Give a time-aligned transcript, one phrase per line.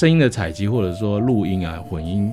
[0.00, 2.32] 声音的采集或者说录音啊、混音，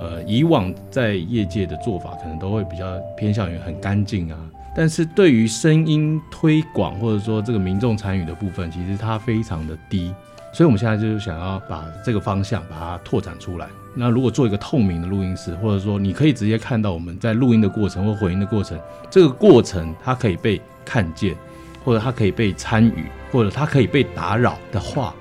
[0.00, 4.38] 呃，以往在业界的做法可能都会比较偏向于很干净啊，
[4.74, 10.14] 但是对于声音推广或者说这个民众参与的部分，其实它非常的低。
[10.50, 13.68] 所以，我们现在就是想要把这个方向把它拓展出来。
[13.94, 18.80] 那如果做一个透明的录音室，或者说你可以直接看到我们在录音的过程或混音的过程，
[19.10, 21.36] 这个过程它可以被看见，
[21.84, 25.14] 或者它可以被参与，或者它可以被打扰的话，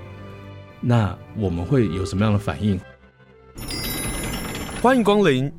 [0.85, 2.77] 那我们会有什么样的反应？
[4.81, 5.49] 欢迎光临。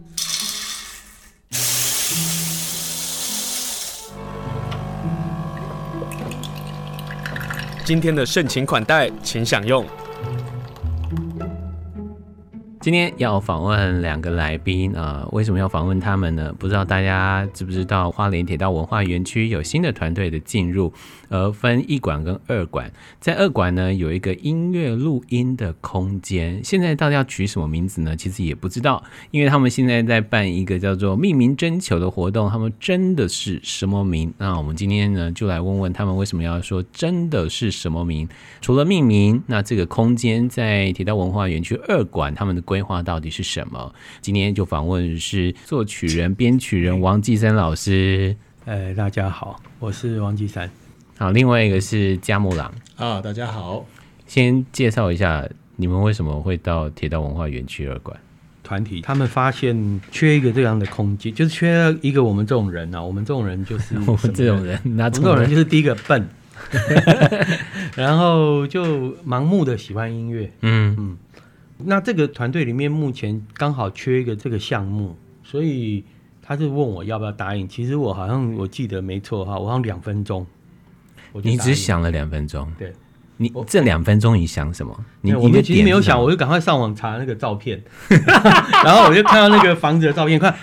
[7.87, 9.87] 今天的盛情款待，请享用。
[12.85, 16.55] 今天要访问两个来宾啊、为什么要访问他们呢？
[16.59, 20.93] 不知道大家知不知道，花莲铁道文化园区有新的团队的进入，
[21.31, 22.93] 而分一馆跟二馆。
[23.21, 28.15] 在二馆呢，有一个音乐录音的空间，现在到底要取什么名字呢？
[28.15, 34.31] 其实也不知道，因为他们现在在办一个叫做命名征求的活动，他们真的是什么名？
[34.37, 38.29] 那我们今天呢，就来问问他们为什么要说真的是什么名？
[38.61, 42.63] 除了命名，那这个空间在铁道文化园区二馆，他们的。
[42.75, 43.95] 规划到底是什么？
[44.21, 48.35] 今天就访问是作曲人、编曲人王继三老师。
[48.65, 50.69] 呃，大家好，我是王继山。
[51.17, 52.75] 好，另外一个是加木朗。
[52.97, 53.87] 啊，大家好。
[54.27, 58.19] 先介绍一下你们为什么会到铁道文化园区二馆
[58.65, 59.01] 团体？
[59.03, 63.01] 他们发现缺一个这样的空间，就是缺一个我们这种人啊。
[63.01, 66.29] 我们这种人就是 我们这种人，那这种人就是第一个笨，
[67.95, 70.51] 然后就盲目的喜欢音乐。
[70.63, 71.17] 嗯嗯。
[71.85, 76.05] 那这个团队里面目前刚好缺一个这个项目，所以
[76.43, 77.69] 他就问我要不要答应。
[77.69, 80.47] 其实我好像我记得没错哈，我好像两分钟，
[81.43, 82.71] 你只想了两分钟？
[82.79, 82.93] 对，
[83.37, 85.05] 你这两分钟你想什么？
[85.21, 87.83] 你我们其实没有想，我就赶快上网查那个照片，
[88.85, 90.55] 然后我就看到那个房子的照片，看，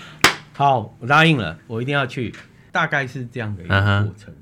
[0.53, 2.33] 好，我答应了，我一定要去。
[2.73, 4.33] 大概是这样的一个过程，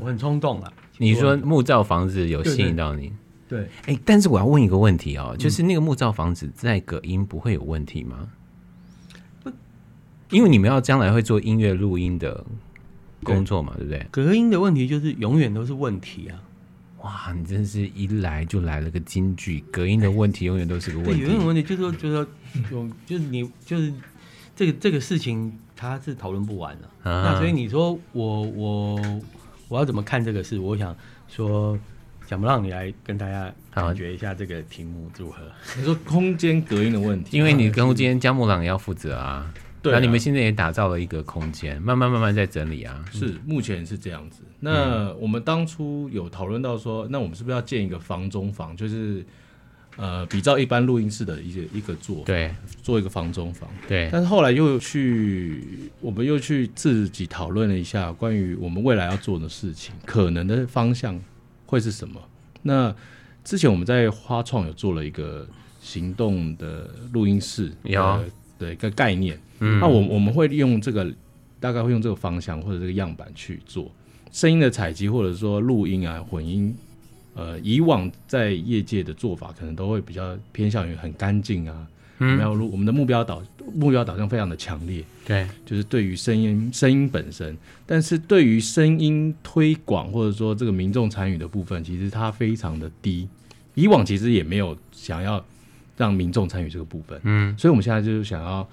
[0.00, 0.72] 我很冲动了。
[0.98, 3.12] 你说木造房子有吸引到你？
[3.52, 8.30] 对哎、欸，但是我要问一个问题哦，就是那个木造房子在隔音不会有问题吗？
[9.44, 9.52] 嗯、
[10.30, 12.42] 因为你们要将来会做音乐录音的
[13.22, 14.06] 工作嘛，对，不对？
[14.10, 16.40] 隔音的问题就是永远都是问题啊！
[17.02, 21.20] 哇，你真是一来就来了个金句，隔音的问题永远都是个问题。
[21.20, 22.24] 有一种问题就是说，就是
[22.70, 23.92] 说，有就是你就是
[24.56, 27.12] 这个这个事情，它是讨论不完的、啊。
[27.12, 29.20] 啊、那所以你说我我
[29.68, 30.58] 我要怎么看这个事？
[30.58, 30.96] 我想
[31.28, 31.78] 说。
[32.32, 35.42] 想不让你来跟大家感觉一下这个题目如何？
[35.76, 39.52] 你说空间隔音的问题，因为你跟空间姜木朗也要负责啊。
[39.82, 43.04] 对啊，那你们现在也打造了一个空间，慢慢慢慢在整理啊。
[43.12, 44.40] 是，目前是这样子。
[44.60, 49.22] 那我们当初有讨论到说，那我们是不是要建一个房中房，就是
[49.98, 52.50] 呃，比照一般录音室的一个一个做，对，
[52.82, 53.68] 做一个房中房。
[53.86, 54.08] 对。
[54.10, 61.20] 但是后来又去，我们又去自己讨论了一下关于我们未来要做的事情，可能的方向。
[61.72, 62.20] 会是什么？
[62.60, 62.94] 那
[63.42, 65.48] 之前我们在花创有做了一个
[65.80, 68.22] 行动的录音室，有
[68.58, 69.40] 的一个概念。
[69.60, 71.10] 嗯，那我我们会用这个，
[71.58, 73.90] 大概会用这个方向或者这个样板去做
[74.30, 76.76] 声音的采集，或者说录音啊、混音。
[77.34, 81.86] 呃，以往在业界的做法可能都会比较偏向于很干净啊。
[82.22, 83.42] 没有录，我们的目标导
[83.74, 87.56] 目标导向非常的强烈，对，就是对于声音声音本身，
[87.86, 93.28] 但是对于声音推广或者说这个民众参与的部分，其实它非常的低。
[93.74, 95.42] 以往其实也没有想要
[95.96, 98.68] 让民众参与这个部分，嗯，所以我们现在就是想要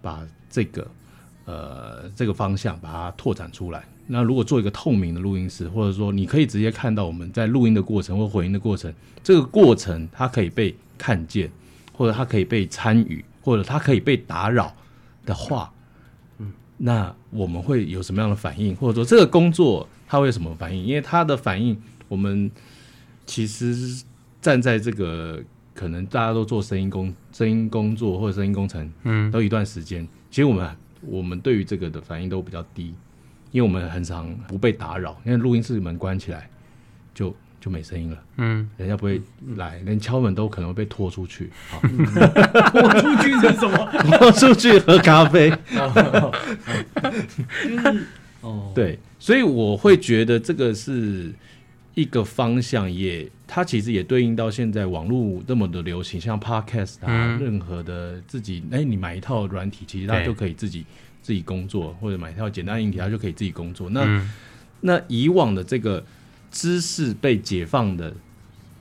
[0.00, 0.86] 把这个
[1.44, 3.84] 呃这个方向把它拓展出来。
[4.06, 8.92] 那如果做一个透明的录音室，或者说你可以直接看到我们在录音的过程或回音的过程，
[9.22, 11.50] 这个过程它可以被看见。
[11.96, 14.74] 或者他可以被参与，或者他可以被打扰
[15.24, 15.72] 的话，
[16.38, 18.74] 嗯，那我们会有什么样的反应？
[18.74, 20.84] 或者说这个工作他会有什么反应？
[20.84, 22.50] 因为他的反应，我们
[23.24, 24.04] 其实
[24.42, 25.40] 站在这个
[25.72, 32.94] 可能大家都做声音工、声音工作或者声音工程，嗯，都一段时间，其实我们我们对于这个的反应都比较低，
[33.52, 36.50] 因为我们很常不被打扰，因为录音室门关起来
[37.14, 37.34] 就。
[37.64, 39.18] 就没声音了，嗯，人家不会
[39.56, 41.50] 来，连敲门都可能会被拖出去。
[41.70, 44.18] 好，拖出去是什么？
[44.18, 45.50] 拖出去喝咖啡。
[48.42, 51.32] 哦，对，所以我会觉得这个是
[51.94, 60.84] 一个方向也，也它其实也对应到现在网络那么的流行，像 Podcast 啊，嗯、任何的自己，哎、欸，你买一套软体，其实它就可以自己
[61.22, 63.88] 自己工作，或者买一套简单硬体，它就可以自己工作。
[63.88, 64.30] 那、嗯、
[64.82, 66.04] 那以往的这个。
[66.54, 68.14] 知识被解放的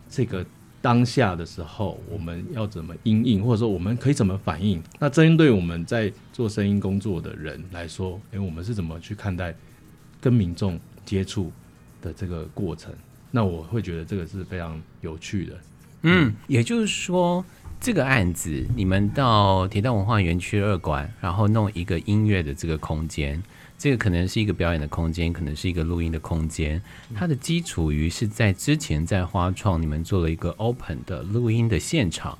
[0.07, 0.45] 这个
[0.79, 4.79] 当下的时候，我们要怎么应应，或者说我们可以怎么反应？
[4.99, 9.55] 那针对我们在做声音工作的人来说，诶，我们是怎么去看待
[10.21, 11.51] 跟民众接触
[11.99, 12.93] 的这个过程？
[13.31, 15.59] 那我会觉得这个是非常有趣的。
[16.03, 17.43] 嗯，也就是说，
[17.83, 23.43] 这个案子你们到铁道文化园区二馆，然后弄一个音乐的这个空间。
[23.77, 26.81] 这个可能是一个表演的空间，可能是一个录音的空间。
[27.13, 32.37] 它的基础于是在之前在花创，你们做了一个 open 的录音的现场，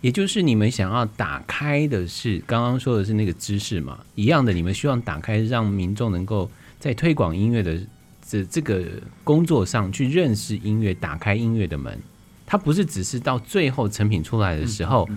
[0.00, 6.48] 也就是你们想要打开的是刚刚说的是那个知识嘛，一样的，你们希望打开，让民众能够
[6.78, 7.76] 在推广音乐的
[8.24, 8.84] 这这个
[9.24, 12.00] 工作上去认识音乐，打开音乐的门。
[12.46, 15.08] 它不是只是到最后成品出来的时候，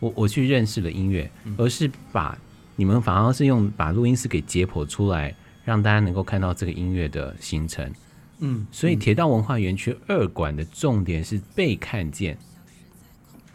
[0.00, 2.36] 我我去认识了音乐，而是把。
[2.80, 5.34] 你们反而是用把录音室给解剖出来，
[5.64, 7.92] 让大家能够看到这个音乐的形成。
[8.38, 12.38] 嗯，所以铁道文化园区二馆的重点是被看见、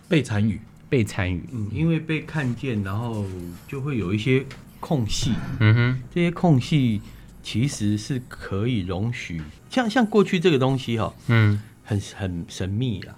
[0.09, 0.59] 被参与、
[0.89, 1.41] 被参与。
[1.53, 3.25] 嗯，因为被看见，然后
[3.65, 4.45] 就会有一些
[4.81, 5.31] 空隙。
[5.61, 7.01] 嗯哼，这些空隙
[7.41, 13.15] 其实是可以容许，像像过去这个东西哈，嗯，很很神秘啊，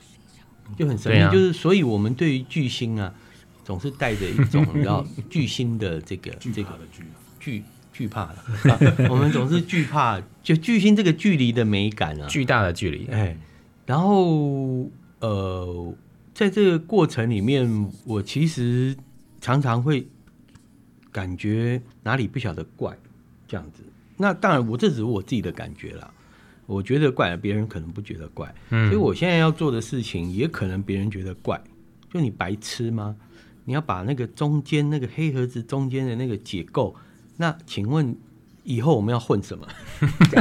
[0.77, 3.13] 就很神秘，就是所以我们对于巨星啊。
[3.65, 6.79] 总是带着一种你知道巨星的这个 这个
[7.39, 13.07] 惧惧怕的，我们总是惧怕就巨星这个距离的美感啊，巨大的距离。
[13.07, 13.35] 哎，
[13.87, 14.87] 然后
[15.19, 15.95] 呃，
[16.35, 18.95] 在这个过程里面，我其实
[19.41, 20.07] 常常会
[21.11, 22.95] 感觉哪里不晓得怪
[23.47, 23.81] 这样子。
[24.17, 26.13] 那当然，我这只是我自己的感觉啦。
[26.65, 28.53] 我觉得怪，别人可能不觉得怪。
[28.69, 31.61] 所以我现在要做的事情，也可能别人觉得怪。
[32.11, 33.15] 就你白痴吗？
[33.65, 36.95] 你要把那个中间那个黑盒子中间的那个解构，
[37.37, 38.15] 那请问
[38.63, 39.67] 以后我们要混什么？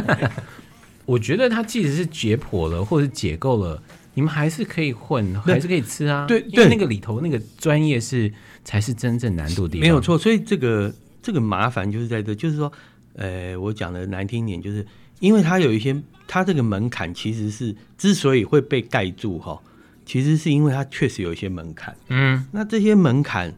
[1.07, 3.83] 我觉得它即使是解剖了或者解构了，
[4.15, 6.27] 你们还是可以混，还是可以吃啊。
[6.27, 8.33] 对，因为那个里头那个专业是
[8.63, 9.81] 才是真正难度的地方。
[9.81, 12.73] 没有错，所以这个这个麻烦就是在这，就是说，
[13.15, 14.87] 呃，我讲的难听点，就是
[15.21, 15.95] 因为它有一些，
[16.27, 19.61] 它这个门槛其实是之所以会被盖住哈。
[20.07, 23.55] 其实是因为它确实有一些门槛，嗯，那这些门槛，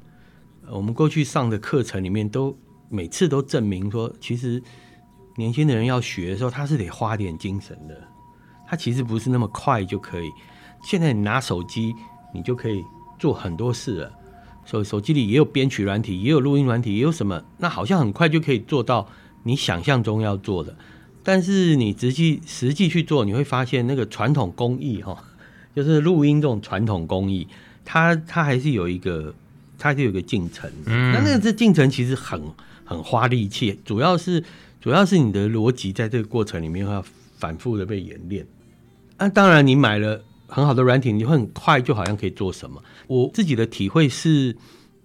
[0.70, 2.56] 我们过去上的课程里面都
[2.88, 4.62] 每次都证明说，其实
[5.34, 8.00] 年轻的人要学的时候，他是得花点精神的，
[8.64, 10.30] 他其实不是那么快就可以。
[10.84, 11.92] 现在你拿手机，
[12.32, 12.84] 你就可以
[13.19, 14.12] 做很多事了，
[14.64, 19.08] 手手机里也有编曲软体，也有录音软体，也有什么，那好像很快就可以做到
[19.42, 20.76] 你想象中要做的。
[21.26, 25.25] 但是你实际实际去做，你会发现那个传统工艺哈。
[25.75, 27.46] 就是录音这种传统工艺，
[27.84, 29.34] 它它还是有一个，
[29.76, 30.70] 它是有一个进程。
[30.87, 32.40] 嗯，那那个这进程其实很
[32.82, 34.43] 很花力气，主要是
[34.81, 37.05] 主要是你的逻辑在这个过程里面要
[37.37, 38.46] 反复的被演练。
[39.19, 42.82] 那当然，你买了很好的软体，你会很快就好像可以做什么。
[43.08, 44.56] 我自己的体会是，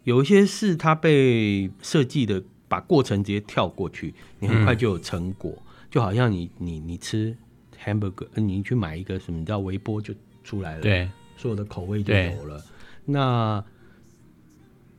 [0.06, 5.52] 有一些事它被设计的把过程直接跳过去，你很快就有成果。
[5.52, 7.38] 嗯，就好像你你你吃
[7.84, 10.12] hamburger，你去买一个什么叫微波就。
[10.44, 11.08] 出来了，对，
[11.38, 12.66] 所有的口味就有了。
[13.06, 13.64] 那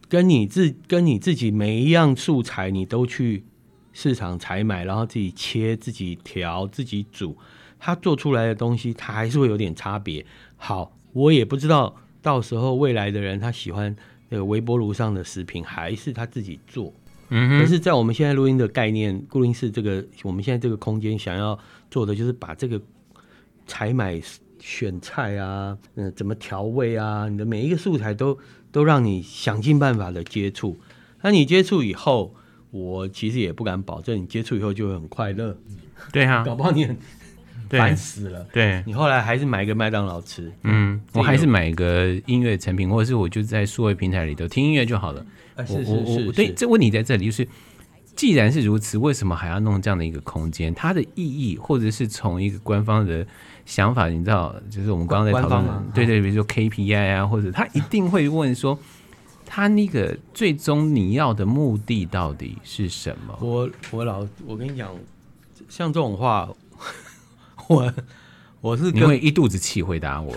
[0.09, 3.43] 跟你自跟你自己每一样素材，你都去
[3.93, 7.37] 市场采买，然后自己切、自己调、自己煮，
[7.81, 10.25] 它做出来的东西，它还是会有点差别。
[10.57, 13.95] 好，我也不知道到时候未来的人他喜欢
[14.29, 16.95] 那个微波炉上的食品，还是他自己做。
[17.35, 21.59] 嗯哼，可是，在我们现在录音的概念，录音室这个我们现在这个空间想要
[21.91, 22.81] 做的，就是把这个
[23.67, 24.21] 采买。
[24.65, 27.29] 选菜啊，嗯，怎么调味啊？
[27.29, 28.39] 你的每一个素材都
[28.71, 30.79] 都让你想尽办法的接触。
[31.21, 32.33] 那你接触以后，
[32.71, 35.59] 我其实也不敢保证你接触以后就会很快乐。
[36.13, 36.97] 对啊， 搞不好你很
[37.79, 38.47] 烦死了。
[38.53, 40.53] 对，你后来还是买一个麦当劳吃。
[40.63, 45.25] 嗯，我还是买一个音乐成品，或者是我就在数位平台里头听音乐就好了。
[45.57, 47.47] 啊、是是是，是，对，这问题在这里，就是
[48.17, 50.75] 既然是如此，为什么还要弄这样的一个空间？
[50.75, 53.27] 它的意义，或者是从一个官方的。
[53.65, 58.77] 想法你知道，就是我们刚刚在讨论的，对对，比如说 KPI 啊，或者他一定会问说，
[59.47, 63.39] 他那个最终你要的目的到底是什么？
[63.41, 64.91] 我我老我跟你讲，
[65.69, 66.51] 像这种话，
[67.69, 67.93] 我
[68.61, 70.35] 我是因为一肚子气回答我，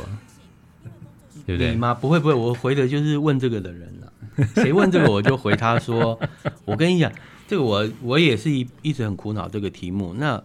[1.45, 1.71] 对不对？
[1.71, 1.93] 你吗？
[1.93, 4.13] 不会不会，我回的就是问这个的人了。
[4.55, 6.19] 谁问这个我就回他说，
[6.65, 7.11] 我跟你讲，
[7.47, 10.13] 这个我我也是一一直很苦恼这个题目。
[10.13, 10.43] 那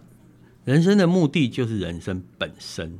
[0.63, 2.97] 人生的目的就是人生本身。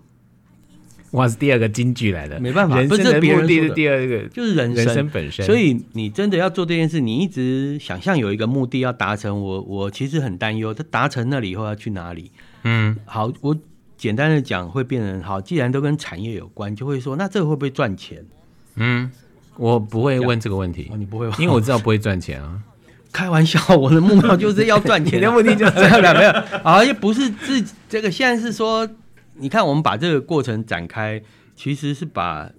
[1.12, 5.46] 哇，是第二个金句来的，没办法，人生的目的是第二个，就是人生，人生本身。
[5.46, 12.32] 所以你真的要做这件事，你一直想象有一个目的要达成，我我其实很担忧，他达成那里以后要去哪里？
[12.64, 13.54] 嗯，好，我
[14.02, 15.40] 简单的讲，会变成好。
[15.40, 18.26] 既然都跟产业有关，就会说，那这个会不会赚钱？
[18.74, 19.12] 嗯，
[19.58, 20.90] 我不会问这个问题。
[20.92, 22.60] 哦，你不会问，因为我知道不会赚钱啊。
[23.14, 26.32] 开玩笑，我的目标就是要赚钱，你的目的就是这样的，没有
[26.64, 28.10] 啊，也不是自己这个。
[28.10, 28.90] 现在是说，
[29.36, 31.22] 你看我们把这个过程展开，
[31.56, 32.50] 其实是把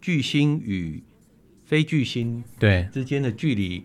[0.00, 1.04] 巨星与
[1.64, 3.84] 非巨星对之间的距离，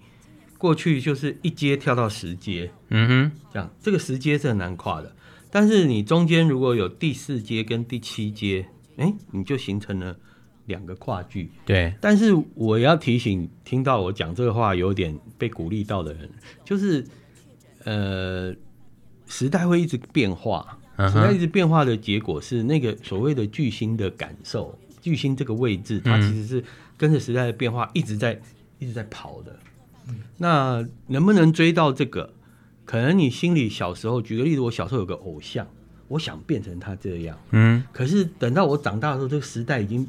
[0.57, 5.15] 过去就是一阶跳到十阶，嗯哼，这样这个十阶是很难跨的。
[5.53, 8.65] 但是你中间如果有第四阶跟第七阶，
[8.97, 10.17] 哎，你就形成了。
[10.65, 16.29] 两个跨距，对，但是我要提醒听到我讲这个话有点被鼓励到的人，
[16.63, 17.05] 就是，
[17.83, 18.55] 呃，
[19.27, 26.63] 时代会一直变化，时代一直变化的结果是那个所谓的巨星的感受，巨星这个位置，它其实是
[26.95, 28.39] 跟着时代的变化一直在
[28.79, 29.59] 一直在跑的。
[30.37, 32.32] 那能不能追到这个？
[32.85, 35.67] 可能你心里小时候，举个例子，我小时候有个偶像，
[36.07, 40.07] 我想变成他这样，嗯，可是等到我长大的时候，这个时代已经。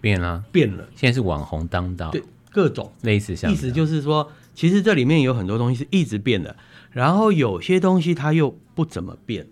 [0.00, 0.88] 变了，变了。
[0.96, 2.20] 现在是网红当道，对，
[2.50, 3.52] 各种类似像。
[3.52, 6.56] 意思就是说，其实这里面有很多东西是一直变的，
[6.90, 9.46] 然后有些东西它又不怎么变。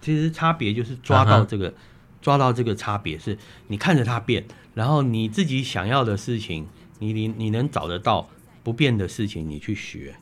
[0.00, 1.74] 其实差别就是抓到这个，uh.
[2.20, 4.44] 抓到这个差别是，你看着它变，
[4.74, 6.66] 然后你自己想要的事情，
[6.98, 8.28] 你你你能找得到
[8.64, 10.16] 不变的事情，你去学，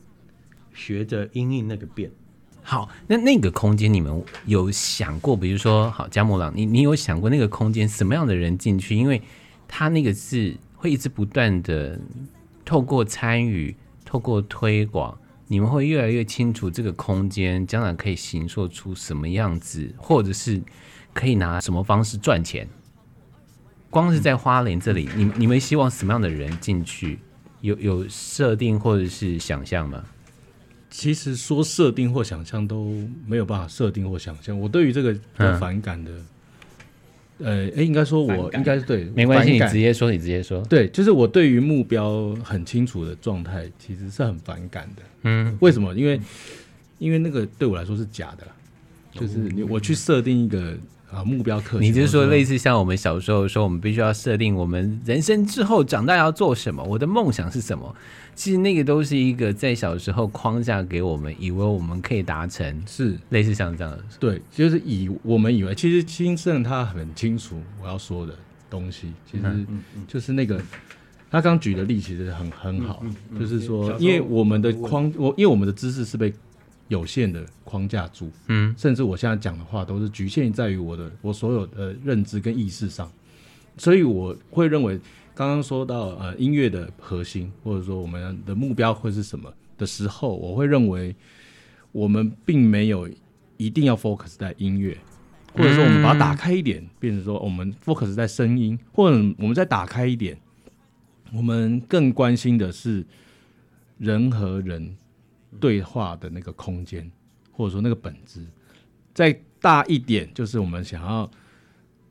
[0.81, 2.11] 学着因应那个变。
[2.63, 5.37] 好，那那个空间你们有想过？
[5.37, 8.97] 比如说，好，加木朗，你你有想过那个空间什么样的人进去？
[8.97, 9.21] 因为
[9.69, 12.01] 他那个是会一直不断的
[12.65, 15.17] 透过参与、透过推广，
[15.49, 20.63] 你们会越来越清楚这个空间将来可以形塑出什么样子，或者是
[21.13, 22.67] 可以拿什么方式赚钱。
[23.91, 27.19] 光是在花莲这里，你你们希望什么样的人进去？
[27.63, 30.03] 有有设定或者是想象吗？
[30.90, 32.92] 其实说设定或想象都
[33.26, 34.59] 没有办法设定或想象。
[34.59, 36.11] 我对于这个比较反感的。
[36.11, 36.26] 嗯
[37.42, 40.61] 呃，哎，应该说，我应该是对，没关系，你直接说，你直接说。
[40.64, 45.02] 对，就是我对于目标很清楚的状态，其实是很反感的。
[45.23, 45.94] 嗯，为什么？
[45.94, 46.20] 因为，
[46.99, 48.47] 因为那个对我来说是假的，
[49.18, 50.76] 就是你我去设定一个
[51.12, 57.95] 啊目标课，你就是说类似像我们小时候说，我们必须要设定我们人生之后长大要做什么，我的梦想是什么。
[58.37, 64.02] 其实那个都是一个在小时候框架给我们，以为我们可以达成，是类似像这样的。
[64.19, 68.35] 对，就是以我们以为，其实金圣他很清楚我要说的
[68.71, 69.45] 东西，其实
[70.09, 70.59] 就是那个
[71.31, 73.05] 他刚举的例其实很很好，
[73.38, 76.33] 就是说，因为我们的框，我因为我们的知识是被
[76.90, 83.11] 有限的框架住，嗯，甚至我现在讲的话都是局限在于我的我所有的认知跟意识上，
[83.78, 85.00] 所以我会认为。
[85.32, 91.16] 刚刚说到呃音乐的核心，或者说我们的目标会是什么的时候，我会认为
[91.92, 93.09] 我们并没有
[93.56, 94.94] 一定要 focus 在音乐，
[95.54, 100.37] 或者说我们把它打开一点，变成说我们 focus 在声音，或者我们再打开一点，
[101.32, 103.06] 我们更关心的是
[103.97, 104.94] 人和人
[105.59, 107.11] 对话的那个空间，
[107.50, 108.45] 或者说那个本质。
[109.12, 111.30] 再大一点，就是我们想要。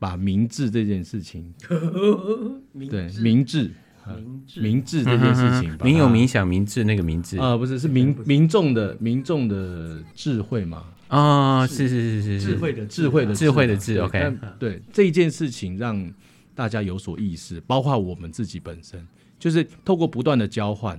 [0.01, 1.53] 把明智这件事情，
[2.89, 3.69] 对明智，
[4.55, 7.38] 明智这件事情，民有民想，明智那个明智。
[7.38, 10.86] 啊，不是是民民众的民众的智慧嘛？
[11.10, 12.48] 啊，是是是是是。
[12.48, 16.10] 智慧的智慧的智慧的智，OK，对这一件事情让
[16.55, 19.05] 大家有所意识，包括我们自己本身，
[19.38, 20.98] 就是透过不断的交换，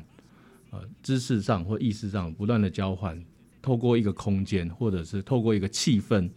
[0.71, 3.21] 呃，知识上或意识上不断的交换，
[3.61, 6.31] 透过一个空间，或者是透过一个气氛，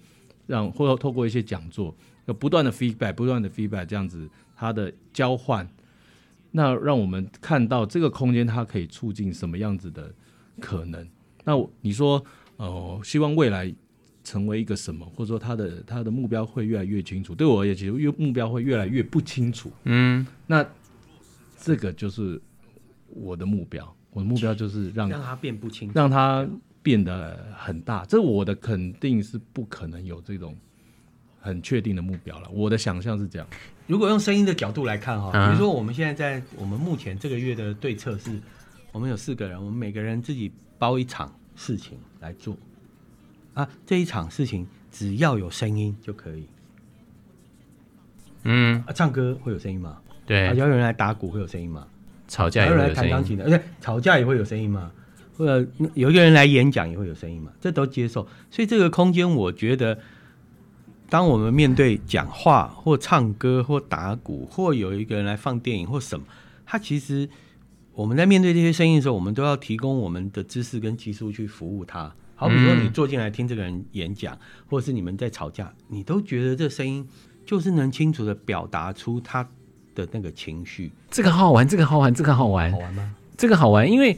[0.47, 1.95] 让或者透过一些讲座。
[2.25, 5.67] 要不断的 feedback，不断的 feedback，这样子它的交换，
[6.51, 10.13] 那让我们看到这个空间它可以促进什么样子的
[10.61, 11.05] 可能？
[11.43, 12.23] 那你说，
[12.55, 13.75] 呃，希望未来
[14.23, 17.35] 成为一个什么，或者说他的他的目标会越来越清楚？
[17.35, 19.69] 对我而言，其实越目标会越来越不清楚。
[19.83, 20.65] 嗯，那
[21.59, 22.41] 这个就是
[23.09, 26.47] 我的目标，我的目标就是让让它变不清楚，让它
[26.81, 28.05] 变得很大。
[28.05, 30.55] 这我的肯定是不可能有这种。
[31.45, 33.45] 很确定的目标了，我的想象是这样。
[33.85, 38.39] 如果用声音的角度来看哈，比如说我们现在在我们目前这个月的对策是，
[38.93, 42.55] 我们有四个人，我们每个人自己包一场事情来做
[43.55, 46.47] 啊，这一场事情只要有声音就可以。
[48.43, 49.97] 嗯，啊，唱歌会有声音吗？
[50.25, 51.85] 对，啊，有人来打鼓会有声音吗？
[52.33, 54.91] 吵架有人来弹钢琴的，而且吵架也会有声音吗？
[55.37, 57.51] 或者有一个人来演讲也会有声音吗？
[57.61, 59.99] 这都接受，所以这个空间我觉得。
[61.09, 66.25] 当我们面对讲话或唱歌或打鼓，或有一个人来放电影或什么，
[66.65, 67.29] 他其实
[67.93, 72.05] 我们在面对这些声音的时候，我们都要提供我们的知识跟技术去服务他。
[72.33, 74.35] 好好比说你坐进来听这个人演讲，
[74.67, 77.07] 或者是你们在吵架，你都觉得这声音
[77.45, 79.47] 就是能清楚的表达出他
[79.95, 80.91] 的那个情绪。
[81.09, 83.15] 这个好好玩，这个好玩，这个好玩，好玩吗？
[83.37, 84.17] 这个好玩，因为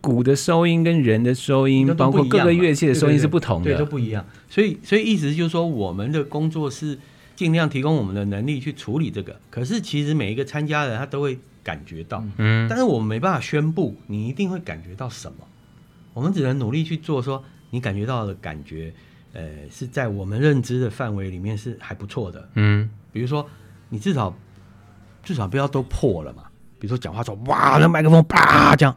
[0.00, 4.24] 鼓的收音跟人的收音，包括各个乐器的收音是不同的，对，都不一样。
[4.48, 6.98] 所以，所以意思就是说，我们的工作是
[7.36, 9.40] 尽量提供我们的能力去处理这个。
[9.50, 15.38] 可是，其实每一个参加人他都会感觉到，嗯，但是我们没办法宣布你一定会感觉到什么。
[16.14, 18.92] 我们只能努力去做，说你感觉到的感觉，
[19.32, 22.48] 呃，是在我们认知的范围里面是还不错的。
[22.54, 23.48] 嗯，比如说
[23.88, 24.36] 你至少
[25.22, 26.44] 至少不要都破了嘛。
[26.78, 28.96] 比如说讲话说哇，那麦克风啪这样，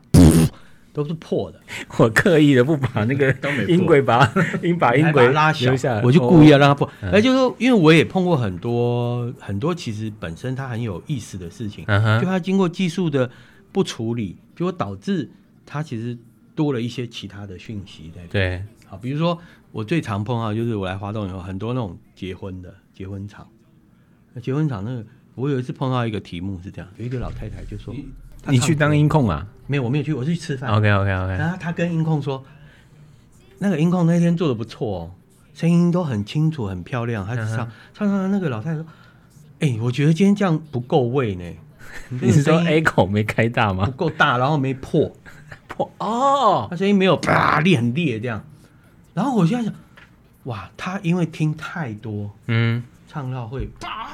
[0.91, 1.59] 都是破的。
[1.97, 3.33] 我刻意的不把那个
[3.67, 4.29] 音轨把
[4.63, 5.71] 音把音轨拉小，
[6.03, 6.89] 我就故意要让它破。
[7.01, 13.29] 哎，就是说，因为我也碰过很多很多，其实本身它很有意思的事情，就它经过技术的
[13.71, 15.29] 不处理，结果导致
[15.65, 16.17] 它其实。
[16.55, 19.37] 多了一些其他的讯息在对，好，比如说
[19.73, 23.45] 我最常碰到就是我来华东以后，很多那种结婚的结婚场，
[24.31, 25.05] 那结婚场那个，
[25.35, 27.93] 我有一次碰到一个题目是这样，有一个老太太就说
[28.47, 30.71] ：“你去当音控啊？”没有，我没有去，我是去吃饭。
[30.71, 31.33] OK OK OK。
[31.33, 32.43] 然后他跟音控说，
[33.59, 35.11] 那个音控那天做的不错哦，
[35.53, 37.25] 声音都很清楚、很漂亮。
[37.25, 38.85] 他唱唱唱，那个老太太说
[39.59, 41.43] ：“哎、欸，我觉得今天这样不够味呢。
[42.09, 43.85] 你”说 A 口没开大吗？
[43.85, 45.11] 不够大，然后没破。
[45.97, 48.41] 哦，他声音没有啪裂很裂这样，
[49.13, 49.73] 然后我现在想，
[50.43, 54.07] 哇，他因为听太多，嗯，唱到会啪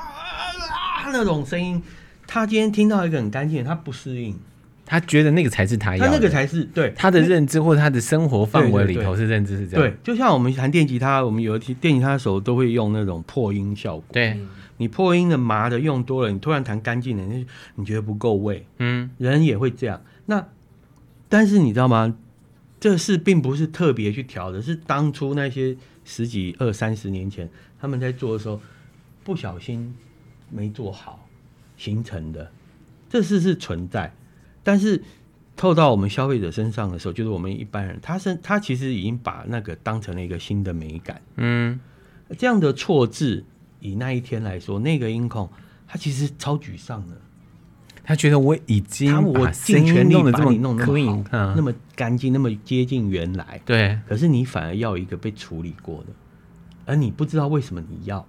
[1.12, 1.81] 那种声音，
[2.27, 4.38] 他今天听到一个很干净，他不适应，
[4.86, 6.93] 他觉得那个才是他要的，他那个才是对。
[6.96, 14.39] 他的认知或者他的生活范围里头是认知是这样，对，就像我们弹电吉他，我们有的电吉他的时候都会用那种破音效果，对，
[14.77, 20.46] 你破音的麻的用多了，你突然弹干净的，你你觉得不够味，嗯，人也会这样，那。
[21.33, 22.14] 但是你知道吗？
[22.77, 28.59] 这事并不是特别去调的，是当初那些十几二三十年前他们在做的时候，
[29.24, 29.96] 不小心
[30.51, 31.27] 没做好
[31.77, 32.51] 形成的。
[33.09, 34.14] 这事是存在，
[34.64, 35.01] 但是
[35.57, 41.22] 透到我们消费者身上的时候，就是我们一般人，他是他其实已经把那个当成了一个新的美感。
[41.35, 41.79] 嗯，
[42.37, 43.44] 这样的错字，
[43.79, 45.50] 以那一天来说，那个音控
[45.87, 47.18] 他其实超沮丧的。
[48.03, 53.61] 他觉得我已经我尽全力把你弄那么好，嗯、那么干净，那么接近原来。
[53.64, 56.07] 对，可是你反而要一个被处理过的，
[56.85, 58.25] 而你不知道为什么你要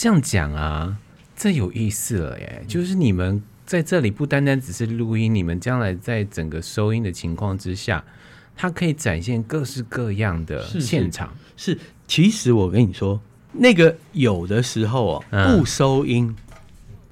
[0.00, 0.96] 这样讲啊？
[1.36, 2.60] 这有意思了耶！
[2.62, 8.02] 嗯、就是你们在这里不单单只是录音，你们将来在整个收音的情况之下，
[8.56, 11.36] 它可以展现各式各样的现场。
[11.54, 13.20] 是，是，是，其实我跟你说，
[13.52, 16.34] 那个有的时候哦，嗯、不收音。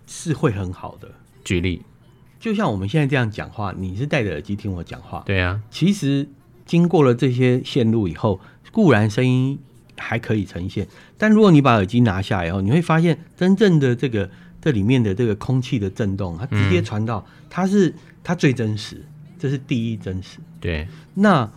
[0.07, 1.11] 是会很好的。
[1.44, 1.83] 举例，
[2.40, 5.22] 就像我们现在这样讲话，你是戴着耳机听我讲话。
[5.27, 6.27] 对啊，其实
[6.64, 8.40] 经过了这些线路以后，
[8.72, 9.59] 固然声音
[9.99, 14.31] 还可以呈现，但如果你把耳机拿下以后，你会发现真正的这个
[14.61, 19.05] 这里面的这个空气的震动，它直接传到，它是它最真实，
[19.39, 20.39] 这是第一真实。
[20.61, 21.51] 对，那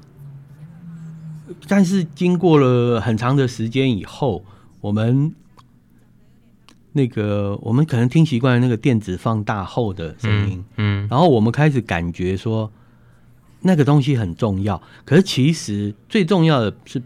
[1.68, 4.44] 但是经过了很长的时间以后，
[4.82, 5.34] 我们。
[6.94, 12.70] 那个我们可能听习惯那个电子放大后的声音，嗯，嗯，然后我们开始感觉说
[13.62, 17.02] 那个东西很重要，可是其实最重要的是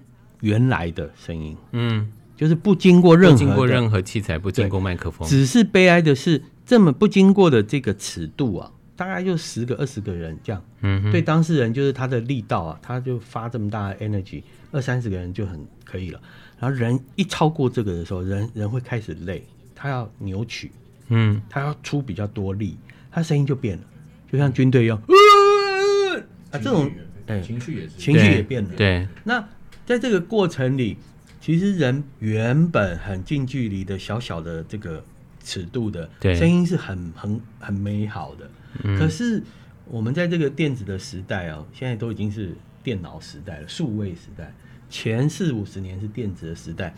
[0.46, 16.22] 原来的声音，嗯，就是不经过任何经过任何器材，不经过麦克风，只是悲哀的是这么不经过的这个尺度啊，大概就十个二十个人这样，嗯哼，对当事人就是他的力道啊，他就发这么大的 energy，二三十个人就很可以了，
[16.60, 19.44] 然后人一超过这个的时候，人人会开始累。
[19.78, 20.72] 他要扭曲，
[21.10, 22.78] 嗯，他要出比较多力，
[23.12, 23.84] 他声音就变了，
[24.32, 26.18] 就像军队一样，呃、
[26.52, 26.90] 啊，这种
[27.28, 28.70] 哎，情绪也是，情绪也变了。
[28.78, 29.46] 对，那
[29.86, 30.98] 在这个过程里，
[31.40, 35.04] 其实人原本很近距离的小小的这个
[35.44, 38.50] 尺度的声音是很很很美好的。
[38.84, 39.44] 嗯、可是
[39.86, 44.54] 我们在这个电子的时代哦，现在都已经是电脑时代了，数位时代，
[44.90, 46.94] 前四五十年是电子的时代。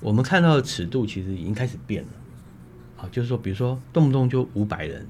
[0.00, 2.10] 我们看到的尺度其实已经开始变了，
[2.98, 5.06] 啊，就是说，比如说动不动就五百人，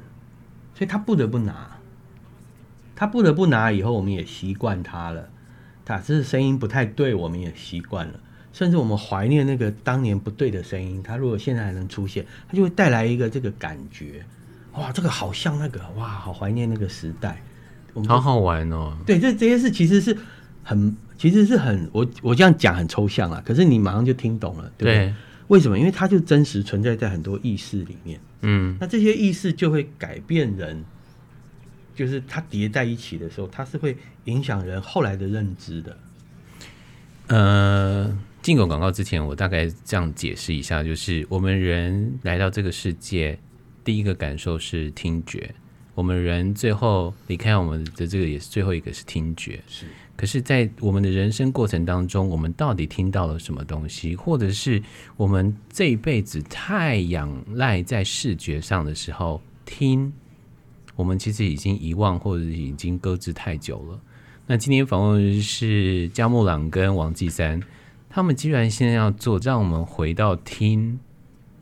[0.74, 1.80] 所以他不得不拿，
[2.94, 5.30] 他不得不拿，以后我们也习惯他了，
[5.84, 8.14] 他这声音不太对，我们也习惯了，
[8.52, 14.24] 甚至我们怀念那个当年不对的声音，他如果现在还能出现，他就会带来一个这个感觉，
[14.74, 17.42] 哇，这个好像那个，哇，好怀念那个时代，
[17.92, 20.16] 我们好好玩哦，对，这这些事其实是
[20.62, 20.96] 很。
[21.16, 24.94] 其实是很我我这样讲很抽象啊，可是你马上就听懂了，对不对？
[25.06, 25.14] 对。
[25.46, 25.78] 为什么？
[25.78, 28.18] 因为它就真实存在在很多意识里面。
[28.40, 28.76] 嗯。
[28.80, 30.84] 那这些意识就会改变人
[31.94, 35.96] 就是它叠在一起的时候，它是会影响人后来的认知的。
[37.28, 43.38] 呃，进口广告之前，我大概这样解释一下，就是我们人来到这个世界，
[43.82, 45.54] 第一个感受是听觉。
[45.94, 49.62] 我们人最后离开我们的这个也是最后一个是听觉。
[49.68, 49.86] 是。
[50.16, 54.80] 可是，在我们的人生过程当中，我们到底听到了什么东西，或者是
[55.16, 60.12] 我们这一辈子太仰赖在视觉上的时候，听，
[60.96, 64.00] 我们其实已经遗忘或者已经搁置太久了。
[64.46, 67.60] 那今天访问的是加木朗跟王继三，
[68.10, 70.98] 他们既然现在要做，让我们回到听，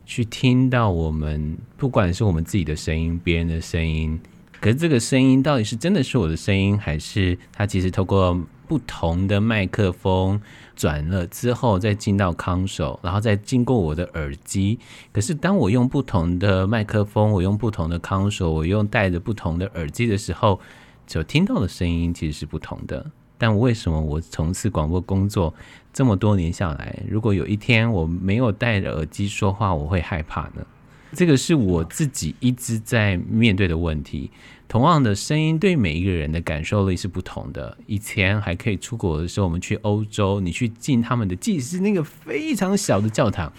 [0.05, 4.19] 去听到我们不管是我们自己的声音，别人的声音，
[4.59, 8.37] 可是这个声音到底是真的是我的声音，还是它其实透过
[8.73, 10.41] 不同的麦克风
[10.75, 14.79] 转了之后再进到 console，然后再经过我的耳机。
[15.11, 20.59] 可是当我用不同的麦克风，我用不同的 console，我用戴着不同的耳机的时候。
[21.05, 23.05] 就听到的声音其实是不同的，
[23.37, 25.53] 但为什么我从事广播工作
[25.91, 30.65] 这么多年下来，如果有一天我没有戴着耳机说话，我会害怕呢？
[31.13, 34.31] 这个是我自己一直在面对的问题。
[34.67, 37.77] 同样的声音对每一个人的感受力是不同的。
[37.85, 43.53] 以前还可以出国的时候，我们去欧洲，你去进他们的，即使是那个非常小的教堂。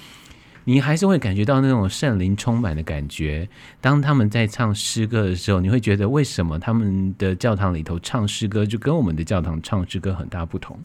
[0.64, 3.48] 你还是会感觉到那种圣灵充满的感觉。
[3.80, 10.80] 当他们在唱诗歌的时候，你会觉得为什么他们的教堂里头唱诗歌就跟我们的教堂唱诗歌很大不同？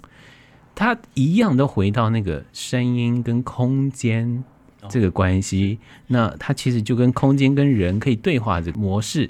[0.76, 4.44] 它一样都回到那个声音跟空间
[4.88, 5.80] 这个关系。
[6.08, 9.30] 那它其实就跟空间跟人可以对话的模式。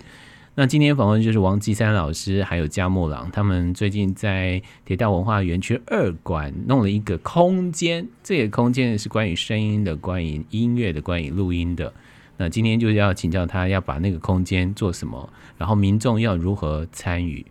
[0.55, 11.93] 那今天访问就是王继山老师，还有加莫朗，他们最近在铁道文化园区二馆弄了一个空间，这个空间是关于声音的、关于音乐的、关于录音的。
[12.35, 17.45] 那今天就是要请教他要把那个空间做什么，然后民众要如何参与。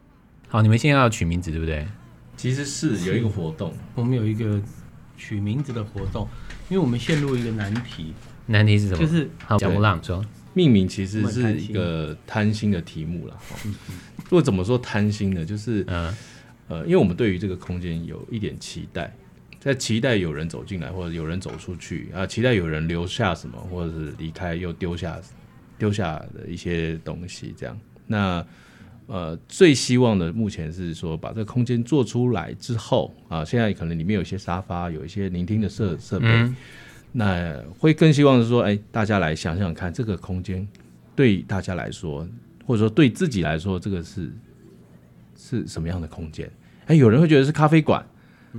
[0.49, 1.87] 好，你们现在要取名字对不对？
[2.37, 4.61] 其实是有一个活动，我们有一个
[5.17, 6.29] 取名字的活动，
[6.69, 8.13] 因为我们陷入一个难题。
[8.47, 8.99] 难题是什么？
[8.99, 10.25] 就是好，佳木浪说。
[10.55, 13.37] 命名其实是一个贪心的题目了。
[14.25, 15.45] 如果怎么说贪心呢？
[15.45, 16.13] 就是嗯
[16.67, 19.15] 呃，因为我们对于这个空间有一点期待，
[19.61, 25.21] 在期待有人走进来，或者有人走出去啊，期待有人留下什么，或者是离开又丢下
[25.79, 27.55] 丢下的一些东西。
[27.57, 28.45] 这样，那
[29.09, 36.29] 呃，最希望的目前是说把这个空间做出来之后啊，现在可能里面有一些沙发，有一些聆听的设设备。
[36.29, 36.55] 嗯
[37.11, 40.69] 那会更希望是说，哎，大家来想想看，这个空间
[41.17, 42.29] 对大家来说，
[42.67, 44.31] 或者说对自己来说，这个是
[45.35, 46.49] 是什么样的空间？
[46.85, 48.05] 哎，有人会觉得是咖啡馆，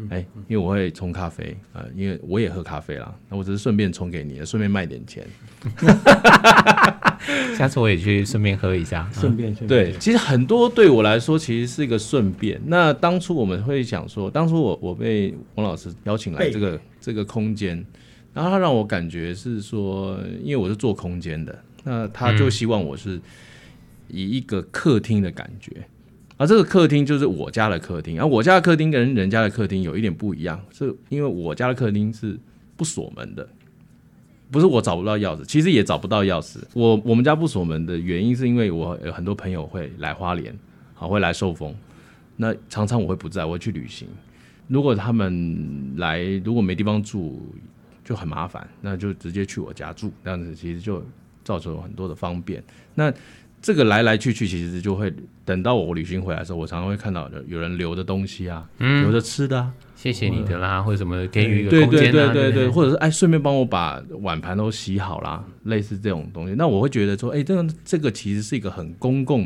[0.10, 3.16] 哎，因为我会冲咖啡啊、呃，因为我也喝咖啡啦。
[3.30, 5.28] 那我只是顺便冲给你，顺便卖点钱。
[7.58, 9.68] 下次我也去顺便喝一下，顺便顺便。
[9.68, 12.60] 对，其实很多对我来说，其实是一个顺便。
[12.66, 17.86] 那当初我们会想说，当初我我被王老师邀请来这个这个空间。
[18.32, 23.20] 然后他让我感觉是说，因为我是做空间的，那他就希望我是
[24.08, 25.72] 以一个客厅的感觉，
[26.38, 32.40] 而、嗯啊、这个客厅就是我家的客厅，而、啊、我家的客厅跟人家的客厅有一点不一样，是因为我家的客厅是
[32.78, 33.50] 不锁门的，
[34.52, 36.58] 不是我找不到钥匙，其实也找不到钥匙。
[36.74, 40.58] 我我们家不锁门的原因是因为我有很多朋友会来花莲，
[40.94, 41.76] 好会来受风，
[42.36, 44.08] 那常常我会不在，我会去旅行。
[44.68, 47.42] 如果他们来，如果没地方住。
[48.02, 51.06] 就很麻烦，那就直接去我家住，这样子其实就
[51.44, 52.64] 造成了很多的方便。
[52.96, 53.14] 那
[53.62, 55.14] 这个来来去去，其实就会
[55.46, 66.56] 等到我旅行回来的时候，我常常会看到有人留的东西啊，嗯、留着吃的、啊，谢谢你的啦，或者什么给予一个空间、啊、对对对对对，或者是哎，顺便帮我把碗盘都洗好啦，类似这种东西。
[66.58, 69.46] 那我会觉得说，哎，这个这个其实是一个很公共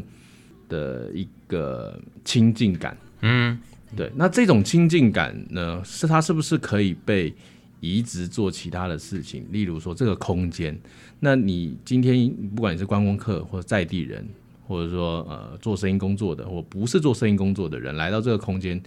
[0.69, 3.57] 的一个亲近感，嗯，
[3.97, 4.11] 对。
[4.15, 7.33] 那这种亲近感呢，是它是不是可以被
[7.79, 10.79] 移植做其他的事情，例如说这个空间，
[11.19, 14.23] 那你今天不管你是观光客或者在地人，
[14.67, 18.79] 或者说呃做生意工作的，或不是做生意工作的人，来到这个空间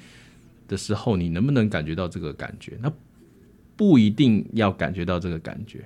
[0.68, 2.79] 的时候，你能不能感觉到这个感觉？
[2.81, 2.92] 那
[3.76, 5.85] 不一定要感觉到这个感觉。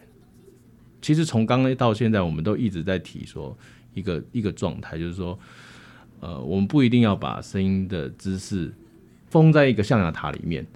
[1.03, 3.57] 其实从刚刚到现在，我们都一直在提说
[3.95, 5.39] 一个一个状态，就是说，
[6.21, 8.73] 呃，我们不一定要把声音的知识
[9.29, 10.67] 封在一个象牙塔里面。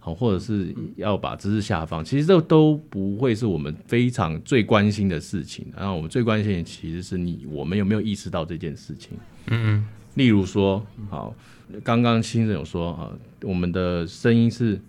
[0.00, 5.66] 好，或者是要把知识下放，其实这都不会是我们非常最关心的事情。
[5.74, 9.16] 然后我们最关心的其实是你我们有没有意识到这件事情。
[9.46, 9.86] 嗯。
[10.14, 11.34] 例如说，好，
[11.82, 13.10] 刚刚先生有说啊，
[13.42, 14.80] 我们的声音是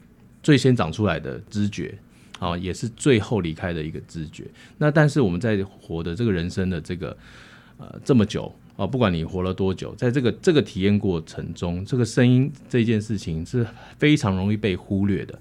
[0.44, 1.98] 最先长出来的知觉，
[2.40, 4.46] 啊，也是最后离开的一个知觉。
[4.78, 7.18] 那但是我们在活的这个人生的这个
[7.78, 13.66] 呃这么久，啊，不管你活了多久，在这个这个体验过程中，这个声音这件事情是
[13.98, 15.40] 非常容易被忽略的，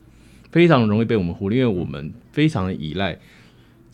[0.50, 3.18] 非常容易被我们忽略，因为我们非常的依赖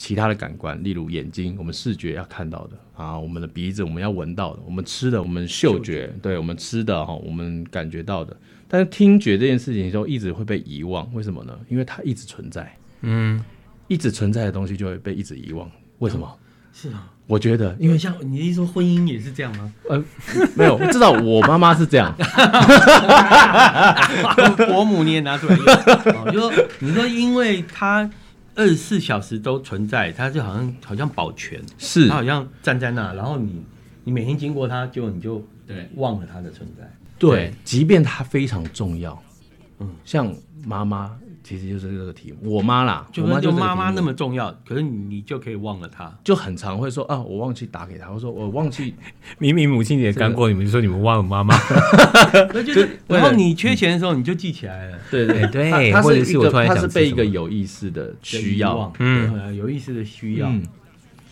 [0.00, 8.34] 其他的感官，例如眼睛，我们视觉要看到的啊，我们的鼻子我们要闻到的，我们吃的，我们嗅觉，嗅觉对我们吃的哈，我们感觉到的。
[8.66, 11.52] 但是听觉这件事情就一直会被遗忘，为什么呢？
[11.68, 13.44] 因为它一直存在，嗯，
[13.88, 16.34] 一直存在的东西就会被一直遗忘，为什么？
[16.72, 19.70] 是啊，我觉得，因为像你一说婚姻也是这样吗？
[19.90, 20.02] 呃，
[20.56, 22.14] 没有，我知道我妈妈是这样，
[24.66, 28.10] 伯母你也拿出来用，哦、就说你说因为它。
[28.60, 33.64] 二十四小时都存在，它就好像好像保全，是它好像站在那，然后你
[34.04, 36.84] 你每天经过它，就你就对忘了它的存在。
[37.18, 39.22] 对，对即便它非常重要，
[39.78, 40.30] 嗯，像
[40.66, 41.18] 妈妈。
[41.42, 48.94] 其实就是这个题目，我妈啦，就就妈妈那么重要，可是你就可以忘了她，就很常会说啊，我忘记打给她，我说我忘记，
[49.38, 51.54] 明明母亲节刚过，你们就说你们忘了妈妈，
[52.52, 60.52] 那就是，然后你缺钱的时候你就记起来了，对对对，或者是我突然想，他是被一个有意识的需要，嗯，有意识的需要，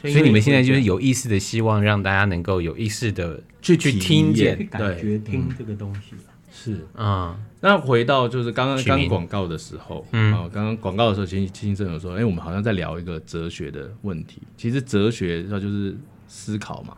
[0.01, 6.15] 所以你们现在就是有意识的希望让大家能够有意识的去去听见、感觉、听这个东西。
[6.61, 14.43] 是啊，那回到就是刚刚刚广告的时候，嗯，啊，刚刚广告的时候，其实清正有说，哎、欸，我们好像在聊一个哲学的问题。
[14.57, 16.97] 其实哲学它就是思考嘛。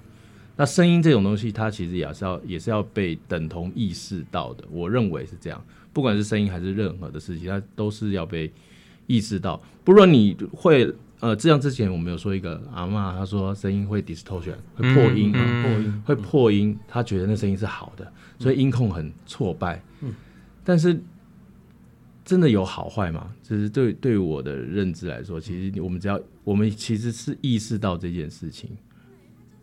[0.56, 4.64] 那声音这种东西，它其实也是要也是要被等同意识到的。
[4.70, 8.50] 我认为是这样，不管是声音还是任何的事情，它都是要被
[9.06, 9.60] 意识到。
[9.84, 18.10] 不论你会呃，这样之前我们有说一个阿嬷，她说声音会 distortion 会破音，嗯、破音会破音，她觉得那声音是好的。
[18.40, 20.14] 所以音控很挫败，嗯，
[20.64, 20.98] 但是
[22.24, 23.30] 真的有好坏吗？
[23.42, 28.70] 就是对对我的认知来说，其实我们只要我们其实是意识到这件事情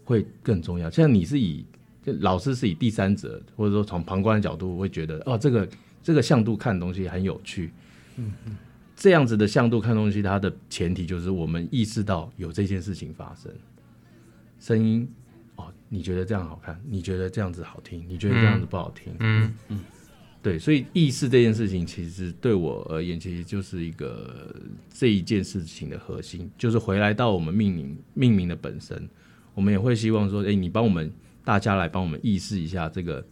[0.05, 0.91] 会更重要。
[0.91, 1.65] 像你是以
[2.19, 5.67] 老师是以第三者或者说从旁观的角度会觉得哦，这个
[6.03, 7.71] 这个向度看东西很有趣，
[8.17, 8.55] 嗯嗯，
[8.95, 13.51] 这样子的向度看东西，它的前提就是我们意识到有这件事情发生，
[14.59, 15.09] 声音。
[15.89, 16.79] 你觉得这样好看？
[16.85, 18.03] 你觉得这样子好听？
[18.07, 19.15] 你觉得这样子不好听？
[19.19, 19.79] 嗯嗯，
[20.43, 24.53] 对，所以意识这件事情，其实对我而言，其实就是一个
[24.93, 29.07] 这一件事情的核心，就是回来到我们命名命名的本身，
[29.53, 31.09] 我们也会希望说，哎，你帮我们
[31.45, 33.25] 大家来帮我们意识一下这个，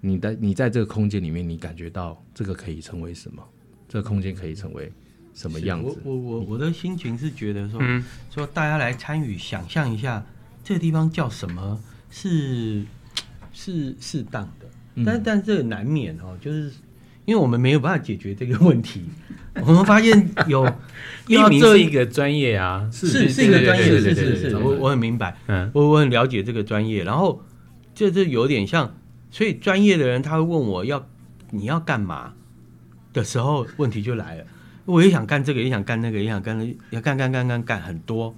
[0.00, 3.42] 你在你在这个空间里面，你感觉到这个可以成为什么？
[3.88, 4.92] 这个空间可以成为
[5.32, 5.98] 什么样子？
[6.04, 10.22] 我我我我的心情是觉得说，嗯、说大家来参与，想象一下。
[10.64, 11.80] 这个地方叫什么？
[12.10, 12.82] 是
[13.52, 16.70] 是适当的，嗯、但但这个难免哦，就是
[17.24, 19.04] 因为我们没有办法解决这个问题。
[19.66, 20.64] 我们发现有
[21.26, 27.04] 命名是一个专业啊，是是，是一个专业，是是是，我我很明白，嗯，我我很了解这个专业。
[27.04, 27.42] 然后
[27.94, 28.94] 这这有点像，
[29.30, 31.06] 所以专业的人他会问我要
[31.50, 32.32] 你要干嘛
[33.12, 34.44] 的时候，问题就来了。
[34.86, 38.34] 我也想干这个，也想干那个，也想干那要干干干干干很多。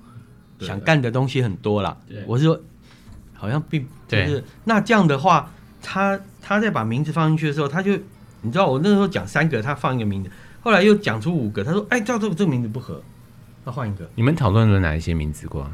[0.61, 2.61] 想干的东西很多啦，我是说，
[3.33, 5.51] 好像并就是那这样的话，
[5.83, 7.93] 他他在把名字放进去的时候，他就
[8.43, 13.03] 你知道，我那时候讲三个，他放一个名字，后来又讲出五个，他说：“哎，叫这个这个名字不合，
[13.65, 15.71] 那换一个。”你们讨论了哪一些名字过？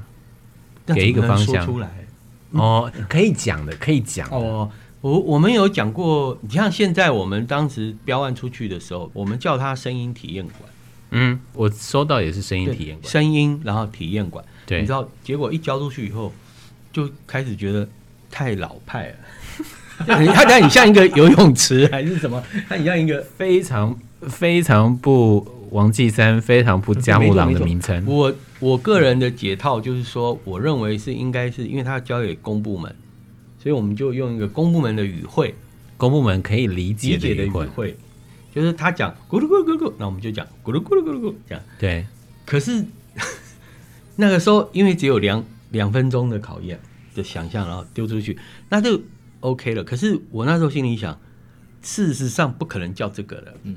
[0.87, 1.89] 给一个方向出来
[2.51, 4.71] 哦，可以讲的，可以讲哦。
[5.01, 10.71] 我我们有讲过，你像现在我们当时标案出去的时候，我们叫它声音体验馆。
[11.13, 14.45] 嗯，我收到也是声音体验馆，声音然后体验馆。
[14.71, 16.33] 对，你知道，结果一交出去以后，
[16.93, 17.89] 就开始觉得
[18.31, 19.15] 太老派了。
[20.07, 22.41] 它它很像一个游泳池还是什么？
[22.69, 28.05] 它很像一个非常非常不王继三、非常不加木朗的名称。
[28.07, 32.95] 我我个人的解套就是说，我认为是应该是因为它交给公部门，
[33.61, 35.53] 所以我们就用一个公部门的语汇，
[35.97, 37.97] 公部门可以理解的语汇，
[38.55, 41.65] 就是他讲咕噜咕噜咕噜，那我们就讲咕噜咕噜咕噜咕这样。
[41.77, 42.07] 对，
[42.47, 42.85] 可是。
[44.21, 46.79] 那个时候，因为只有两两分钟的考验
[47.15, 49.01] 的想象，然后丢出去，那就
[49.41, 49.83] OK 了。
[49.83, 51.19] 可是我那时候心里想，
[51.83, 53.55] 事实上不可能叫这个的。
[53.65, 53.77] 嗯，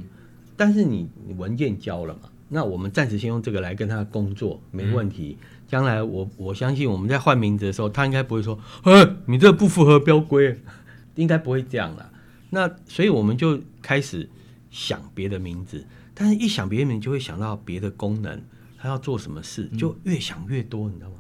[0.58, 2.30] 但是你你文件交了嘛？
[2.50, 5.38] 那我们暂时先用这个来跟他工作，没问题。
[5.68, 10.60] 将来我我相信我们在换名字的时候，他应该不会说，哎，你这不符合标规，
[11.16, 12.12] 应该不会这样了。
[12.52, 14.30] 那所以我们就开始
[14.70, 18.40] 想别的名字，但是一想别的名字，就会想到别的功能。
[18.84, 21.16] 他要做什么事，就越想越多，你知道吗？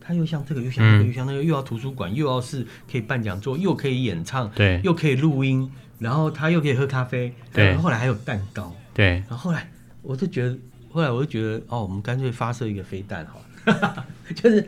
[0.00, 10.58] 他又像这个，又像那个，又像那个，又要图书馆，又要是可以办讲座，又可以演唱，对，又可以录音，然后他又可以喝咖啡，对，然后后来还有蛋糕，对，然后后来我就觉得，
[10.90, 14.66] 后来我就觉得，哦，我们干脆发射一个飞弹好了， 就是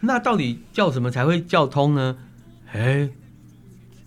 [0.00, 2.18] 那到底叫什么才会叫通呢？
[2.72, 3.08] 哎，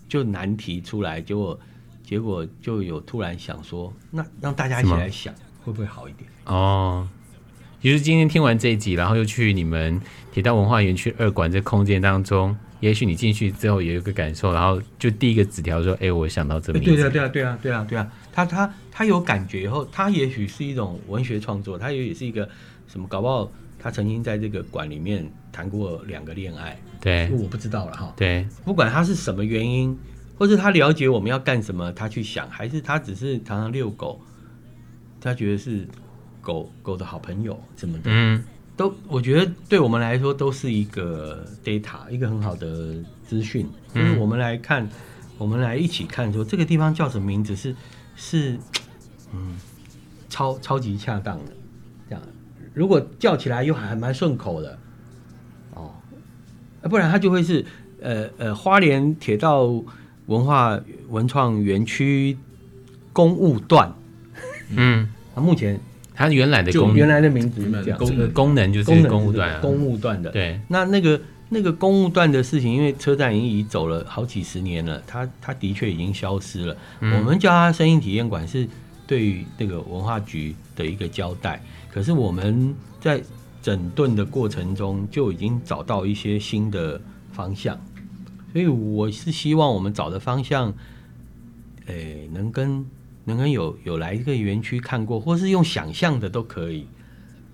[0.08, 1.58] 就难题出来，结果
[2.04, 6.30] 结果就有突然想说，那让大家一起来想，会不会好一点？
[6.46, 7.08] 哦，
[7.82, 22.48] 其实今天听完这一集，然后又去你们铁道文化园区二馆这空间当中，也许你进去之后也有个感受，然后就第一个纸条说：“哎，我想到这边。”对啊，对啊，对啊，对啊，对啊，他他他有感觉以后，他也许是一种文学创作，他也许是一个
[22.86, 26.80] 什么，搞不好他曾经在这个馆里面谈过两个恋爱。
[27.00, 28.14] 对，我不知道了哈。
[28.16, 29.98] 对，不管他是什么原因，
[30.38, 34.20] 或是他了解我们要干什么，他去想，还是他只是常常遛狗，
[35.20, 35.88] 他觉得是
[36.42, 38.44] 狗狗的好朋友什么的，嗯，
[38.76, 43.66] 都我觉得对我们来说都是一个 data，一个很好的资讯。
[43.94, 44.86] 就是我们来看，
[45.38, 47.74] 我们来一起看，说这个地方叫什么名字是
[48.16, 48.58] 是，
[49.32, 49.56] 嗯，
[50.28, 51.52] 超超级恰当的，
[52.08, 52.22] 这样，
[52.74, 54.78] 如果叫起来又还蛮顺口的。
[55.74, 55.92] 哦。
[56.90, 57.64] 不然它就会是
[58.00, 59.66] 呃呃花莲铁道
[60.26, 62.36] 文化文创园区
[63.12, 63.94] 公务段，
[64.70, 65.78] 嗯，那目前
[66.22, 70.30] 它原来的功原来的名字这样，功能功能就是公务段，公务段的。
[70.30, 76.76] 对，那那个那个公务段的事情，因为车站已经移走了好几十年了，它它的确已经消失了。
[77.00, 78.68] 我们叫它声音体验馆，是
[79.04, 81.60] 对于那个文化局的一个交代。
[81.92, 83.20] 可是我们在
[83.60, 87.00] 整顿的过程中就已经找到一些新的
[87.32, 87.76] 方向，
[88.52, 90.72] 所以我是希望我们找的方向，
[91.86, 92.86] 诶、欸，能跟
[93.24, 96.86] 能跟有有来一个园区看过，或是用想象的都可以。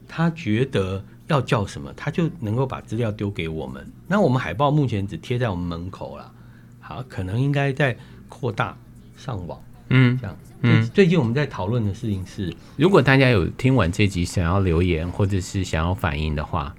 [0.06, 3.86] 他觉得要叫什么，他就能够把资料丢给我们。
[4.06, 6.32] 那我们海报目前只贴在我们门口了，
[6.80, 7.96] 好，可能应该在
[8.28, 8.76] 扩大
[9.16, 10.36] 上网，嗯，这样。
[10.62, 16.74] 嗯，最近我们在讨论的事情是，如果大家有听完这集想要留言或者是想要反映的话，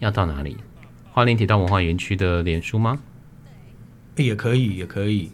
[0.00, 0.56] 要到哪里？
[1.12, 3.00] 花莲铁道文化园区的脸书吗？
[4.16, 5.30] 也可以，也可以。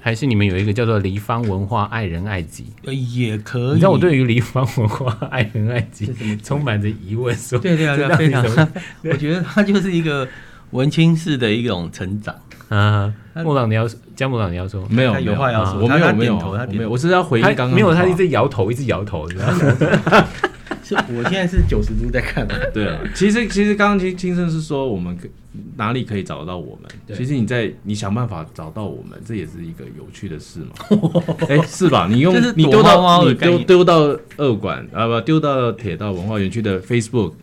[0.00, 2.66] 还是你们有一个叫做离芳文化爱人爱己？
[2.84, 3.72] 呃也可以。
[3.72, 8.42] 你知道我对于离芳文化爱人爱己充满着疑问，说对对对，非常。
[9.04, 10.26] 我觉得它就是一个
[10.70, 12.34] 文青式的一种成长。
[12.68, 20.28] 啊，木朗，你要姜木朗，你要说没有，有话要说，我没有，没有，他没有，我是要回应刚刚，没有，他一直摇头，一直摇头，你知道吗？
[20.88, 22.48] 是，我现在是九十度在看。
[22.72, 25.28] 对啊，其实其实刚刚青青生是说，我们可
[25.76, 27.16] 哪里可以找得到我们？
[27.16, 30.72] 其实你在你想办法找到我们，这也是一个有趣的事嘛。
[31.48, 32.08] 哎，是吧？
[32.10, 37.34] 你用你丢到你丢丢到二馆啊，不丢到铁道文化园区的 Facebook，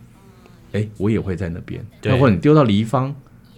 [0.72, 1.84] 哎，我也会在那边。
[2.02, 3.14] 包括你丢到离芳。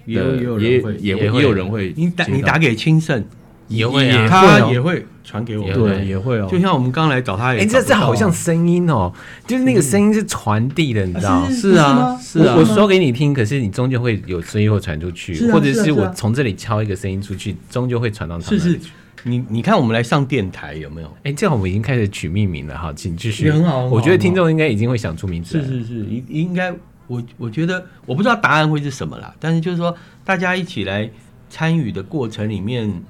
[0.07, 3.23] 也有也也也有人会，你打你打给青盛，
[3.69, 6.49] 也会他也会传给我们，对，也会哦。
[6.51, 9.13] 就像我们刚来找他，哎，这这好像声音哦，
[9.47, 11.49] 就是那个声音是传递的，你知道？
[11.51, 12.57] 是啊，是啊。
[12.59, 18.59] 我说给你听，可是你终究会有声音会传出去，或者是我从这里敲一个声音出去，终究会传到他们。
[18.59, 18.81] 是是，
[19.25, 21.17] 你你看我们来上电台有没有？
[21.25, 23.51] 哎，这样我们已经开始取命名了哈，请继续。
[23.51, 25.61] 很好，我觉得听众应该已经会想出名字。
[25.61, 26.75] 是是是，应应该。
[27.07, 31.09] 我我觉得我不知道答案会是什么啦，但是就是说大家一起来
[31.49, 33.03] 参与的过程里面，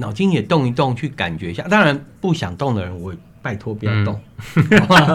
[0.00, 1.62] 脑筋也动一动，去感觉一下。
[1.68, 4.20] 当然不想动的人，我拜托不要动，
[4.56, 4.64] 嗯、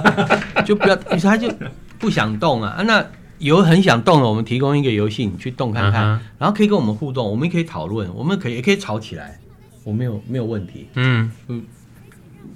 [0.65, 0.95] 就不要。
[1.11, 1.51] 于是他就
[1.99, 2.81] 不想动啊。
[2.83, 3.05] 那
[3.39, 9.39] 有很想动的，我们提供一个游戏，你去动看看，嗯、然后可以跟我们互动，我们也可以讨论，我们可以也可以吵起来，
[9.83, 10.87] 我没有没有问题。
[10.95, 11.63] 嗯嗯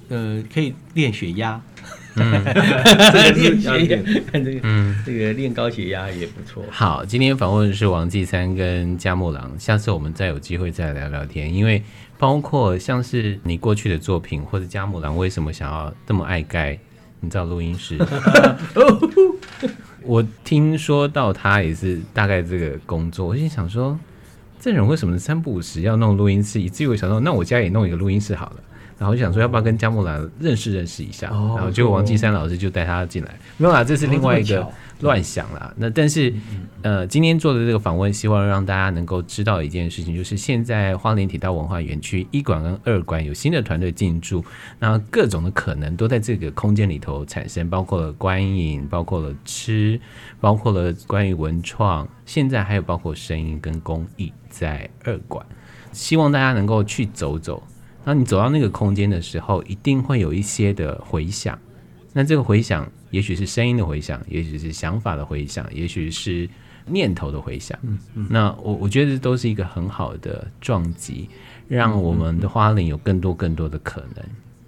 [0.07, 1.61] 呃，可以练血压。
[2.15, 6.63] 嗯， 这个练血压，看这个，嗯，这个练高血压也不错。
[6.71, 11.53] 好，今天访问的是王继三跟加木郎，下次我们再有机会再聊聊天。
[11.53, 11.81] 因为
[12.17, 16.77] 包括像是你过去的作品，或者加木郎为什么想要这么爱盖，
[17.19, 17.97] 你知道录音室？
[20.03, 23.97] 我听说到他也是大概这个工作，我就想说，
[24.59, 26.59] 这人为什么三不五时要弄录音室？
[26.59, 28.55] 以至于我想说，那我家也弄一个录音室好了。
[28.99, 34.67] 然后就想说要不要跟姜木兰认识认识一下，哦、然后结果王继山老师就带他进来，哦、没有啦，这是另外一个
[34.99, 35.73] 乱想啦。
[35.77, 36.33] 那但是，
[36.81, 44.43] 呃，今天做的这个访问，希望让大家能够知道一件事情，就是现在花莲铁道文化园区一馆跟二馆有新的团队进驻，
[44.77, 49.97] 那各种的可能都在这个空间里头产生，包括了观影，包括了吃，
[50.41, 55.45] 包括了关于文创，现在还有包括声音跟工艺在二馆，
[55.93, 57.63] 希望大家能够去走走。
[58.03, 61.57] 当你走到那个空间的时候，一定会有一些的回响。
[62.13, 66.49] 那这个回响，也许是声音的回响，也许是想法的回响，也许是
[66.87, 67.77] 念头的回响。
[67.83, 68.27] 嗯嗯。
[68.29, 71.29] 那我我觉得这都是一个很好的撞击，
[71.67, 74.25] 让我们的花莲有更多更多的可能。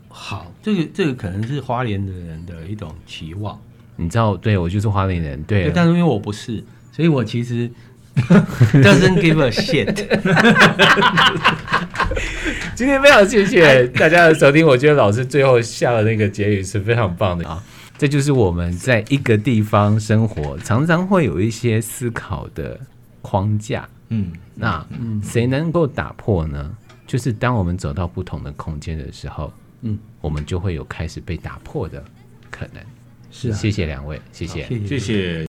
[0.08, 3.60] 好，这个这个可能是花莲的人的一种期望。
[3.96, 5.72] 你知道，对，我就是花莲人，对。
[5.74, 6.64] 但是因为我不是。
[6.92, 7.72] 所以我其实
[8.84, 9.96] doesn't give a shit。
[12.76, 17.64] 今天非常谢谢大家的收听，我觉得老师最后下的那个结语是非常棒的啊！
[17.98, 22.80] 这就是我们在一个地方生活，常常会有一些思考的
[23.22, 23.88] 框架。
[24.10, 24.84] 嗯，那
[25.24, 26.76] 谁能够打破呢？
[27.06, 32.04] 就是当我们走到不同的空间的时候，嗯，我们就会有开始被打破的
[32.50, 32.82] 可能。
[33.32, 35.51] 是啊，谢谢两位，谢谢，谢谢。